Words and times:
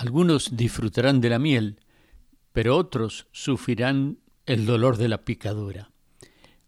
Algunos 0.00 0.56
disfrutarán 0.56 1.20
de 1.20 1.28
la 1.28 1.38
miel, 1.38 1.78
pero 2.54 2.78
otros 2.78 3.26
sufrirán 3.32 4.16
el 4.46 4.64
dolor 4.64 4.96
de 4.96 5.08
la 5.08 5.26
picadura. 5.26 5.90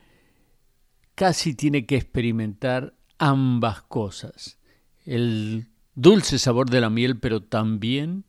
casi 1.15 1.55
tiene 1.55 1.87
que 1.87 1.97
experimentar 1.97 2.95
ambas 3.19 3.83
cosas. 3.83 4.59
El 5.05 5.69
dulce 5.95 6.39
sabor 6.39 6.71
de 6.71 6.81
la 6.81 6.91
miel, 6.91 7.19
pero 7.19 7.43
también 7.43 8.25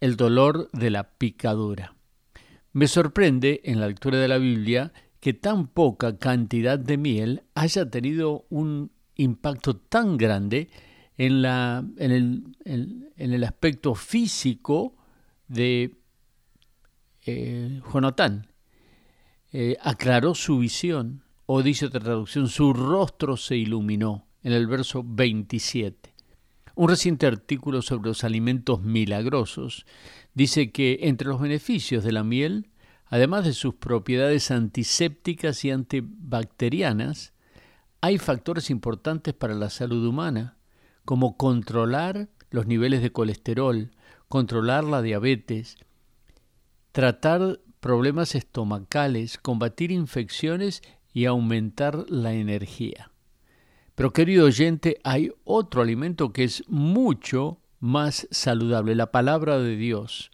el 0.00 0.16
dolor 0.16 0.68
de 0.72 0.90
la 0.90 1.10
picadura. 1.12 1.94
Me 2.72 2.88
sorprende 2.88 3.60
en 3.64 3.78
la 3.80 3.86
lectura 3.86 4.18
de 4.18 4.28
la 4.28 4.38
Biblia 4.38 4.92
que 5.22 5.32
tan 5.32 5.68
poca 5.68 6.18
cantidad 6.18 6.80
de 6.80 6.98
miel 6.98 7.44
haya 7.54 7.88
tenido 7.88 8.44
un 8.50 8.90
impacto 9.14 9.76
tan 9.76 10.16
grande 10.16 10.68
en, 11.16 11.42
la, 11.42 11.84
en, 11.98 12.10
el, 12.10 12.56
en, 12.64 13.32
el, 13.32 13.44
aspecto 13.44 13.94
físico 13.94 14.96
de 15.46 15.94
eh, 17.24 17.80
Jonatán. 17.94 18.48
Eh, 19.52 19.76
aclaró 19.80 20.34
su 20.34 20.58
visión, 20.58 21.22
o 21.46 21.62
dice 21.62 21.86
otra 21.86 22.00
traducción, 22.00 22.48
su 22.48 22.72
rostro 22.72 23.36
se 23.36 23.56
iluminó, 23.56 24.26
en 24.42 24.52
el 24.52 24.66
verso 24.66 25.04
27. 25.06 26.12
Un 26.74 26.88
reciente 26.88 27.28
artículo 27.28 27.80
sobre 27.80 28.08
los 28.08 28.24
alimentos 28.24 28.82
milagrosos 28.82 29.86
dice 30.34 30.72
que 30.72 30.98
entre 31.02 31.28
los 31.28 31.40
beneficios 31.40 32.02
de 32.02 32.10
la 32.10 32.24
miel 32.24 32.71
Además 33.12 33.44
de 33.44 33.52
sus 33.52 33.74
propiedades 33.74 34.50
antisépticas 34.50 35.66
y 35.66 35.70
antibacterianas, 35.70 37.34
hay 38.00 38.16
factores 38.16 38.70
importantes 38.70 39.34
para 39.34 39.52
la 39.52 39.68
salud 39.68 40.02
humana, 40.06 40.56
como 41.04 41.36
controlar 41.36 42.30
los 42.48 42.66
niveles 42.66 43.02
de 43.02 43.12
colesterol, 43.12 43.90
controlar 44.28 44.84
la 44.84 45.02
diabetes, 45.02 45.76
tratar 46.92 47.60
problemas 47.80 48.34
estomacales, 48.34 49.36
combatir 49.36 49.90
infecciones 49.90 50.80
y 51.12 51.26
aumentar 51.26 52.06
la 52.08 52.32
energía. 52.32 53.10
Pero 53.94 54.14
querido 54.14 54.46
oyente, 54.46 54.96
hay 55.04 55.30
otro 55.44 55.82
alimento 55.82 56.32
que 56.32 56.44
es 56.44 56.64
mucho 56.66 57.60
más 57.78 58.26
saludable, 58.30 58.94
la 58.94 59.12
palabra 59.12 59.58
de 59.58 59.76
Dios. 59.76 60.31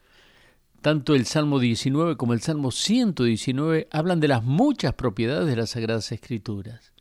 Tanto 0.81 1.15
el 1.15 1.27
Salmo 1.27 1.59
19 1.59 2.17
como 2.17 2.35
el 2.35 2.41
Salmo 2.41 2.71
119 2.71 3.89
hablan 3.91 4.21
de 4.21 4.29
las 4.29 4.45
muchas 4.45 4.95
propiedades 4.95 5.49
de 5.49 5.57
las 5.57 5.71
Sagradas 5.71 6.13
Escrituras. 6.13 6.93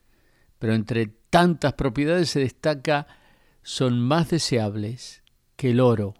Pero 0.58 0.74
entre 0.74 1.08
tantas 1.30 1.74
propiedades 1.74 2.32
se 2.32 2.40
destaca 2.40 3.08
son 3.62 4.00
más 4.00 4.30
deseables 4.30 5.22
que 5.56 5.72
el 5.72 5.80
oro, 5.80 6.16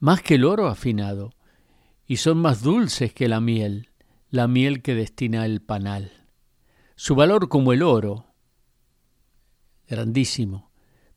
más 0.00 0.22
que 0.22 0.34
el 0.34 0.44
oro 0.44 0.66
afinado, 0.66 1.34
y 2.06 2.16
son 2.16 2.38
más 2.38 2.62
dulces 2.62 3.12
que 3.12 3.28
la 3.28 3.40
miel, 3.40 3.90
la 4.30 4.48
miel 4.48 4.82
que 4.82 4.94
destina 4.94 5.46
el 5.46 5.62
panal. 5.62 6.26
Su 6.96 7.14
valor 7.14 7.48
como 7.48 7.72
el 7.72 7.82
oro, 7.82 8.34
grandísimo, 9.86 10.70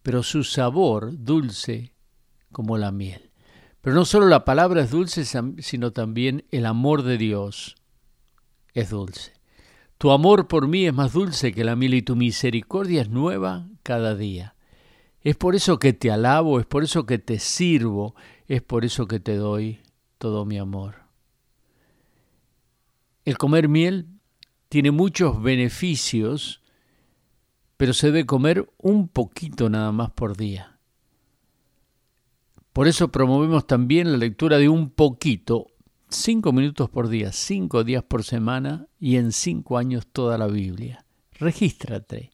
pero 0.03 0.21
su 0.21 0.43
sabor 0.43 1.11
dulce 1.17 1.93
como 2.51 2.77
la 2.77 2.91
miel. 2.91 3.31
Pero 3.87 3.95
no 3.95 4.03
solo 4.03 4.27
la 4.27 4.43
palabra 4.43 4.81
es 4.81 4.91
dulce, 4.91 5.23
sino 5.59 5.93
también 5.93 6.43
el 6.51 6.65
amor 6.65 7.03
de 7.03 7.17
Dios 7.17 7.77
es 8.73 8.89
dulce. 8.89 9.31
Tu 9.97 10.11
amor 10.11 10.49
por 10.49 10.67
mí 10.67 10.85
es 10.85 10.93
más 10.93 11.13
dulce 11.13 11.53
que 11.53 11.63
la 11.63 11.77
miel 11.77 11.93
y 11.93 12.01
tu 12.01 12.17
misericordia 12.17 13.03
es 13.03 13.09
nueva 13.09 13.69
cada 13.83 14.13
día. 14.13 14.55
Es 15.21 15.37
por 15.37 15.55
eso 15.55 15.79
que 15.79 15.93
te 15.93 16.11
alabo, 16.11 16.59
es 16.59 16.65
por 16.65 16.83
eso 16.83 17.05
que 17.05 17.17
te 17.17 17.39
sirvo, 17.39 18.13
es 18.49 18.61
por 18.61 18.83
eso 18.83 19.07
que 19.07 19.21
te 19.21 19.37
doy 19.37 19.79
todo 20.17 20.43
mi 20.43 20.57
amor. 20.57 21.03
El 23.23 23.37
comer 23.37 23.69
miel 23.69 24.09
tiene 24.67 24.91
muchos 24.91 25.41
beneficios, 25.41 26.61
pero 27.77 27.93
se 27.93 28.07
debe 28.07 28.25
comer 28.25 28.69
un 28.79 29.07
poquito 29.07 29.69
nada 29.69 29.93
más 29.93 30.11
por 30.11 30.35
día. 30.35 30.76
Por 32.77 32.87
eso 32.87 33.07
promovemos 33.07 33.65
también 33.65 34.11
la 34.11 34.19
lectura 34.19 34.59
de 34.59 34.69
un 34.69 34.91
poquito, 34.91 35.71
cinco 36.09 36.51
minutos 36.51 36.91
por 36.91 37.09
día, 37.09 37.31
cinco 37.31 37.83
días 37.83 38.03
por 38.03 38.23
semana 38.23 38.85
y 38.99 39.15
en 39.15 39.31
cinco 39.31 39.79
años 39.79 40.05
toda 40.05 40.37
la 40.37 40.45
Biblia. 40.45 41.03
Regístrate 41.39 42.29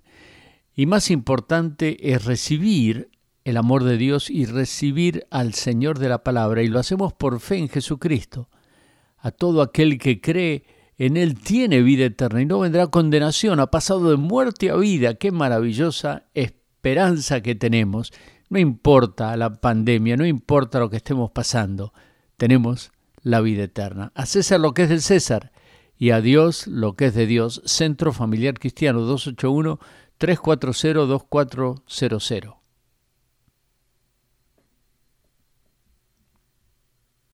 Y 0.77 0.87
más 0.87 1.11
importante 1.11 2.15
es 2.15 2.25
recibir 2.25 3.11
el 3.44 3.59
amor 3.59 3.84
de 3.84 3.99
Dios 3.99 4.31
y 4.31 4.47
recibir 4.47 5.27
al 5.28 5.53
Señor 5.53 5.99
de 5.99 6.09
la 6.09 6.25
palabra. 6.25 6.62
Y 6.62 6.69
lo 6.69 6.78
hacemos 6.78 7.12
por 7.12 7.41
fe 7.41 7.59
en 7.59 7.69
Jesucristo. 7.69 8.49
A 9.19 9.32
todo 9.32 9.61
aquel 9.61 9.99
que 9.99 10.22
cree 10.22 10.80
en 11.00 11.16
Él 11.16 11.41
tiene 11.41 11.81
vida 11.81 12.05
eterna 12.05 12.43
y 12.43 12.44
no 12.44 12.61
vendrá 12.61 12.88
condenación, 12.88 13.59
ha 13.59 13.71
pasado 13.71 14.11
de 14.11 14.19
muerte 14.19 14.69
a 14.69 14.77
vida. 14.77 15.15
Qué 15.15 15.33
maravillosa 15.33 16.25
esperanza 16.34 17.41
que 17.41 17.55
tenemos. 17.55 18.12
No 18.50 18.59
importa 18.59 19.34
la 19.38 19.50
pandemia, 19.62 20.19
no 20.19 20.27
importa 20.27 20.78
lo 20.78 20.91
que 20.91 20.99
estemos 20.99 21.31
pasando, 21.31 21.94
tenemos 22.37 22.93
la 23.22 23.41
vida 23.41 23.62
eterna. 23.62 24.12
A 24.15 24.27
César 24.27 24.61
lo 24.61 24.75
que 24.75 24.83
es 24.83 24.88
del 24.91 25.00
César 25.00 25.53
y 25.97 26.11
a 26.11 26.21
Dios 26.21 26.66
lo 26.66 26.97
que 26.97 27.06
es 27.06 27.15
de 27.15 27.25
Dios. 27.25 27.62
Centro 27.65 28.12
Familiar 28.12 28.59
Cristiano 28.59 29.00
281 29.00 29.81
340 30.19 31.06
2400. 31.06 32.59